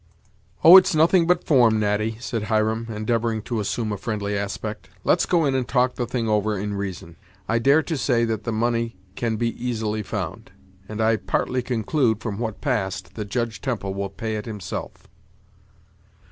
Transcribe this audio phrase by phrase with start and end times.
[0.63, 0.77] "Oh!
[0.77, 4.89] it's nothing but form, Natty," said Hiram, endeavoring to assume a friendly aspect.
[5.03, 8.43] "Let's go in, and talk the thing over in reason; I dare to say that
[8.43, 10.51] the money can be easily found,
[10.89, 15.07] and I partly conclude, from what passed, that Judge Temple will pay it himself."